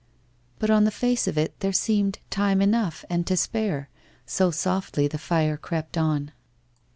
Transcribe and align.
But 0.57 0.71
on 0.71 0.85
the 0.85 0.89
face 0.89 1.27
of 1.27 1.37
it 1.37 1.59
there 1.59 1.71
seemed 1.71 2.17
time 2.31 2.59
enough 2.59 3.05
and 3.07 3.27
to 3.27 3.37
spare, 3.37 3.87
so 4.25 4.49
softly 4.49 5.07
the 5.07 5.19
fire 5.19 5.57
crept 5.57 5.95
on. 5.95 6.31